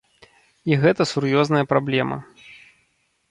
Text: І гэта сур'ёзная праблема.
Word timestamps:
І 0.71 0.77
гэта 0.85 1.05
сур'ёзная 1.11 1.63
праблема. 1.73 2.17